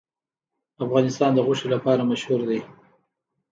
افغانستان 0.85 1.31
د 1.33 1.39
غوښې 1.45 1.67
لپاره 1.73 2.01
مشهور 2.11 2.41
دی. 2.49 2.59